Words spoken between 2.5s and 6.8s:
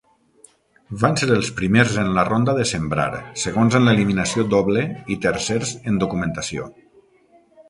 de sembrar, segons en l'eliminació doble i tercers en documentació.